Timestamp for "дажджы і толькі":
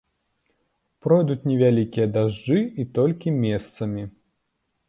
2.15-3.35